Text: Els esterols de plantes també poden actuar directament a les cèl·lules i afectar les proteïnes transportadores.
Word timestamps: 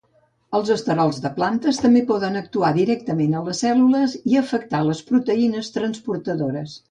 Els 0.59 0.69
esterols 0.75 1.19
de 1.25 1.31
plantes 1.35 1.79
també 1.81 2.01
poden 2.11 2.39
actuar 2.39 2.71
directament 2.77 3.37
a 3.39 3.43
les 3.49 3.61
cèl·lules 3.65 4.15
i 4.33 4.39
afectar 4.41 4.83
les 4.89 5.03
proteïnes 5.11 5.69
transportadores. 5.77 6.79